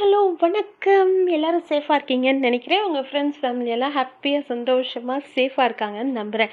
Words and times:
Hello 0.00 0.20
வணக்கம். 0.42 1.10
எல்லாரும் 1.36 1.64
சேஃபாக 1.70 1.96
இருக்கீங்கன்னு 1.98 2.46
நினைக்கிறேன். 2.46 2.84
உங்கள் 2.86 3.04
ஃப்ரெண்ட்ஸ் 3.08 3.40
ஃபேமிலியெல்லாம் 3.40 3.92
ஹாப்பியாக 3.96 4.44
சந்தோஷமாக 4.50 5.26
சேஃபாக 5.34 5.66
இருக்காங்கன்னு 5.68 6.12
நம்புகிறேன் 6.20 6.52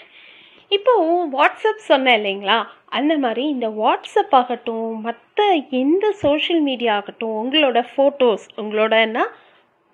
இப்போது 0.71 1.13
வாட்ஸ்அப் 1.35 1.87
சொன்னேன் 1.91 2.17
இல்லைங்களா? 2.19 2.57
அந்த 2.89 3.15
மாதிரி 3.17 3.43
இந்த 3.53 3.67
வாட்ஸ்அப் 3.79 4.35
ஆகட்டும் 4.39 4.89
மற்ற 5.05 5.45
எந்த 5.81 6.11
சோஷியல் 6.23 6.61
மீடியா 6.61 6.95
ஆகட்டும் 6.95 7.37
உங்களோட 7.43 7.85
photos 7.93 8.47
உங்களோடனா 8.63 9.23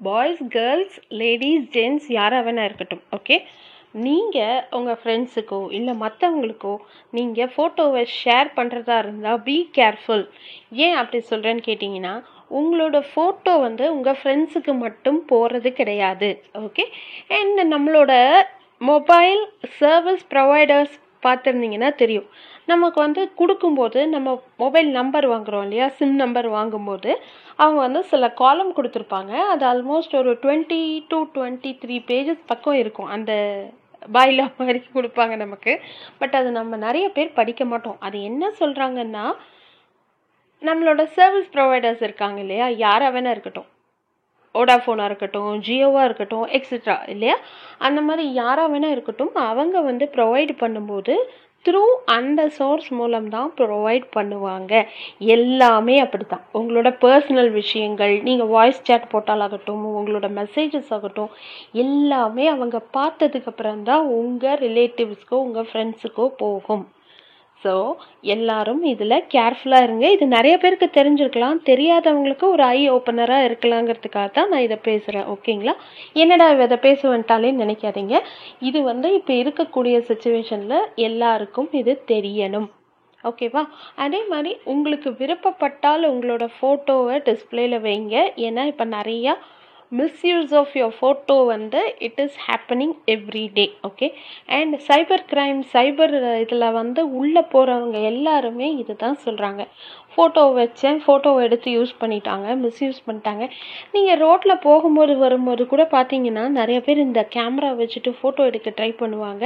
boys 0.02 0.44
girls 0.58 0.98
ladies 1.22 1.70
gents 1.78 2.10
யாராக 2.18 2.46
வேணா 2.50 2.66
இருக்கட்டும் 2.66 3.06
ஓகே 3.20 3.38
நீங்கள் 4.06 4.62
உங்கள் 4.78 5.00
ஃப்ரெண்ட்ஸுக்கோ 5.02 5.58
இல்லை 5.78 5.94
மற்றவங்களுக்கோ 5.96 6.76
நீங்கள் 7.12 7.52
ஃபோட்டோவை 7.56 8.04
ஷேர் 8.20 8.50
பண்ணுறதா 8.56 8.96
இருந்தால் 8.98 9.44
பி 9.44 9.58
கேர்ஃபுல் 9.78 10.26
ஏன் 10.86 10.98
அப்படி 11.02 11.20
சொல்கிறேன்னு 11.30 11.64
கேட்டிங்கன்னா 11.68 12.14
உங்களோட 12.60 12.98
ஃபோட்டோ 13.12 13.54
வந்து 13.68 13.86
உங்கள் 13.96 14.20
ஃப்ரெண்ட்ஸுக்கு 14.20 14.74
மட்டும் 14.86 15.20
போகிறது 15.32 15.72
கிடையாது. 15.80 16.30
ஓகே 16.66 16.86
அண்ட் 17.40 17.62
நம்மளோட 17.74 18.14
மொபைல் 18.92 19.42
சர்வீஸ் 19.80 20.24
ப்ரொவைடர்ஸ் 20.34 20.96
பார்த்துருந்தீங்கன்னா 21.26 21.90
தெரியும். 21.96 22.26
நமக்கு 22.72 22.98
வந்து 23.02 23.22
கொடுக்கும்போது 23.40 24.00
நம்ம 24.14 24.30
மொபைல் 24.64 24.90
நம்பர் 24.98 25.26
வாங்குகிறோம் 25.30 25.64
இல்லையா? 25.68 25.88
சிம் 25.98 26.16
நம்பர் 26.16 26.48
வாங்கும்போது 26.58 27.12
அவங்க 27.56 27.80
வந்து 27.86 28.02
சில 28.12 28.30
காலம் 28.42 28.74
கொடுத்துருப்பாங்க. 28.78 29.34
அது 29.54 29.64
ஆல்மோஸ்ட் 29.72 30.16
ஒரு 30.22 30.32
twenty 30.44 30.82
to 31.12 31.20
twenty 31.36 31.72
three 31.84 31.98
pages 32.12 32.42
பக்கம் 32.52 32.80
இருக்கும். 32.84 33.10
அந்த 33.16 33.32
பாயிலா 34.14 34.46
மாதிரி 34.60 34.80
கொடுப்பாங்க 34.96 35.36
நமக்கு. 35.44 35.74
பட் 36.18 36.36
அது 36.40 36.50
நம்ம 36.60 36.76
நிறைய 36.86 37.08
பேர் 37.10 37.38
படிக்க 37.40 37.66
மாட்டோம். 37.66 38.00
அது 38.00 38.18
என்ன 38.30 38.52
சொல்கிறாங்கன்னா 38.62 39.26
நம்மளோட 40.64 41.02
சர்வீஸ் 41.18 41.54
ப்ரொவைடர்ஸ் 41.56 42.04
இருக்காங்க 42.08 42.38
இல்லையா? 42.46 42.68
யாராக 42.86 43.14
வேணா 43.16 43.32
இருக்கட்டும். 43.36 43.70
ஓடாஃபோனாக 44.56 45.10
இருக்கட்டும் 45.10 45.54
ஜியோவாக 45.68 46.08
இருக்கட்டும் 46.08 46.48
எக்ஸெட்ரா 46.58 46.96
இல்லையா? 47.14 47.36
அந்த 47.88 48.00
மாதிரி 48.02 48.24
யாராக 48.42 48.72
வேணா 48.74 48.90
இருக்கட்டும் 48.96 49.34
அவங்க 49.50 49.78
வந்து 49.90 50.06
ப்ரொவைட் 50.18 50.54
பண்ணும்போது 50.64 51.16
த்ரூ 51.66 51.82
அந்த 52.16 52.42
சோர்ஸ் 52.58 52.88
மூலம் 53.00 53.28
தான் 53.36 53.50
ப்ரொவைட் 53.60 54.08
பண்ணுவாங்க. 54.16 54.72
எல்லாமே 55.36 55.96
அப்படி 56.06 56.26
தான் 56.34 56.44
உங்களோட 56.60 56.90
பர்சனல் 57.04 57.52
விஷயங்கள் 57.60 58.16
நீங்கள் 58.28 58.52
வாய்ஸ் 58.56 58.82
சேட் 58.88 59.12
போட்டாலாகட்டும் 59.14 59.86
உங்களோட 60.00 60.30
மெசேஜஸ் 60.40 60.92
ஆகட்டும் 60.98 61.32
எல்லாமே 61.84 62.48
அவங்க 62.56 62.80
பார்த்ததுக்கப்புறம் 62.98 63.86
தான் 63.92 64.04
உங்கள் 64.20 64.60
ரிலேட்டிவ்ஸ்க்கோ 64.66 65.40
உங்கள் 65.46 65.70
ஃப்ரெண்ட்ஸுக்கோ 65.70 66.28
போகும். 66.44 66.84
ஸோ 67.64 67.74
எல்லாரும் 68.34 68.82
இதில் 68.92 69.26
கேர்ஃபுல்லாக 69.34 69.86
இருங்க. 69.88 70.06
இது 70.16 70.26
நிறைய 70.36 70.56
பேருக்கு 70.64 70.88
தெரிஞ்சிருக்கலாம். 70.98 71.58
தெரியாதவங்களுக்கு 71.70 72.46
ஒரு 72.56 72.64
ஐ 72.78 72.82
ஓப்பனராக 72.96 73.48
இருக்கலாங்கிறதுக்காக 73.50 74.30
தான் 74.38 74.52
நான் 74.54 74.66
இதை 74.68 74.78
பேசுகிறேன் 74.90 75.28
ஓகேங்களா 75.34 75.76
என்னடா 76.24 76.48
இதை 76.68 76.80
பேச 76.88 77.00
வந்துட்டாலே 77.14 77.52
நினைக்காதீங்க. 77.64 78.16
இது 78.70 78.82
வந்து 78.92 79.10
இப்போ 79.20 79.34
இருக்கக்கூடிய 79.42 79.98
சுச்சுவேஷனில் 80.12 80.88
எல்லாருக்கும் 81.10 81.70
இது 81.82 81.96
தெரியணும். 82.14 82.70
ஓகேவா 83.30 83.62
அதே 84.04 84.20
மாதிரி 84.32 84.54
உங்களுக்கு 84.72 85.10
விருப்பப்பட்டால் 85.20 86.10
உங்களோட 86.12 86.46
ஃபோட்டோவை 86.56 87.18
டிஸ்பிளேயில் 87.28 87.84
வைங்க. 87.86 88.16
ஏன்னா 88.48 88.64
இப்போ 88.72 88.86
நிறையா 88.98 89.34
மிஸ்யூஸ் 90.00 90.54
ஆஃப் 90.60 90.76
யுவர் 90.80 90.96
ஃபோட்டோ 91.00 91.36
வந்து 91.54 91.82
it 92.08 92.22
is 92.26 92.38
happening 92.48 92.96
every 93.16 93.46
day 93.58 93.66
okay 93.90 94.08
and 94.58 94.76
cyber 94.88 95.26
crime 95.32 95.60
cyber 95.74 96.14
இதில் 96.44 96.76
வந்து 96.80 97.04
உள்ளே 97.22 97.44
போகிறவங்க 97.54 98.00
எல்லாருமே 98.12 98.70
இது 98.82 98.96
தான் 99.04 99.22
சொல்கிறாங்க 99.26 99.64
ஃபோட்டோ 100.16 100.42
வச்சேன் 100.58 101.00
ஃபோட்டோவை 101.04 101.40
எடுத்து 101.46 101.70
யூஸ் 101.76 101.94
பண்ணிட்டாங்க 102.02 102.48
மிஸ்யூஸ் 102.64 103.00
பண்ணிட்டாங்க. 103.06 103.44
நீங்கள் 103.94 104.20
ரோட்டில் 104.24 104.64
போகும்போது 104.66 105.14
வரும்போது 105.24 105.64
கூட 105.72 105.84
பார்த்தீங்கன்னா 105.96 106.44
நிறைய 106.60 106.80
பேர் 106.88 107.06
இந்த 107.06 107.22
கேமரா 107.36 107.72
வச்சுட்டு 107.80 108.12
ஃபோட்டோ 108.20 108.44
எடுக்க 108.50 108.72
ட்ரை 108.80 108.92
பண்ணுவாங்க. 109.02 109.44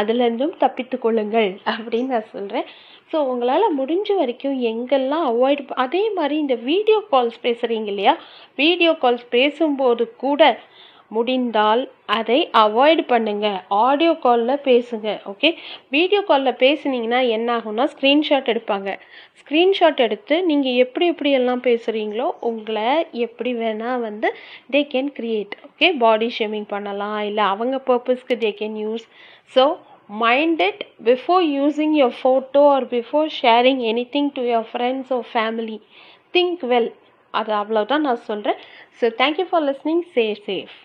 அதுலேருந்தும் 0.00 0.56
தப்பித்து 0.64 0.98
கொள்ளுங்கள் 1.04 1.50
அப்படின்னு 1.74 2.14
நான் 2.16 2.32
சொல்கிறேன் 2.36 2.66
ஸோ 3.12 3.18
உங்களால் 3.30 3.76
முடிஞ்ச 3.78 4.08
வரைக்கும் 4.18 4.58
எங்கெல்லாம் 4.70 5.24
அவாய்ட் 5.30 5.62
அதே 5.84 6.02
மாதிரி 6.18 6.36
இந்த 6.42 6.56
வீடியோ 6.68 6.98
கால்ஸ் 7.12 7.38
பேசுகிறீங்க 7.46 7.88
இல்லையா? 7.92 8.12
வீடியோ 8.62 8.92
கால்ஸ் 9.04 9.24
பேசும்போது 9.80 10.04
கூட 10.22 10.42
முடிந்தால் 11.16 11.80
அதை 12.16 12.36
அவாய்ட் 12.60 13.00
பண்ணுங்க. 13.12 13.46
ஆடியோ 13.84 14.12
காலில் 14.24 14.62
பேசுங்க 14.66 15.08
ஓகே 15.30 15.48
வீடியோ 15.94 16.20
காலில் 16.28 16.60
பேசுனீங்கன்னா 16.62 17.20
என்ன 17.36 17.48
ஆகும்னா 17.56 17.84
ஸ்க்ரீன்ஷாட் 17.94 18.50
எடுப்பாங்க. 18.52 18.90
ஸ்க்ரீன்ஷாட் 19.40 20.02
எடுத்து 20.06 20.36
நீங்கள் 20.50 20.78
எப்படி 20.84 21.06
எப்படி 21.12 21.30
எல்லாம் 21.38 21.62
பேசுகிறீங்களோ 21.66 22.26
உங்களை 22.50 22.90
எப்படி 23.26 23.52
வேணால் 23.62 24.04
வந்து 24.06 24.30
they 24.74 24.82
can 24.94 25.10
create 25.18 25.56
okay 25.68 25.90
body 26.04 26.28
shaming 26.38 26.68
பண்ணலாம் 26.74 27.20
இல்லை 27.30 27.46
அவங்க 27.54 27.78
பர்பஸ்க்கு 27.90 28.36
they 28.44 28.52
can 28.60 28.78
use 28.84 29.06
so 29.56 29.64
minded 30.22 30.80
before 31.10 31.42
using 31.56 31.96
using 31.96 32.16
photo 32.20 32.62
or 32.76 32.86
before 32.96 33.28
sharing 33.40 33.82
anything 34.16 34.32
to 34.38 34.44
your 34.52 34.64
friends 34.70 35.12
or 35.16 35.26
family 35.34 35.78
think 36.34 36.64
well 36.72 36.90
அது 37.34 37.52
அவ்வளோதான் 37.54 38.00
நான் 38.00 38.26
சொல்கிறேன் 38.26 38.60
so 39.00 39.08
thank you 39.18 39.46
for 39.50 39.64
listening 39.64 40.04
stay 40.14 40.26
safe 40.46 40.76